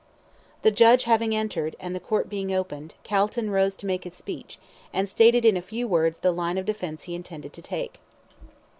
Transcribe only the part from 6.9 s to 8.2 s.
he intended to take.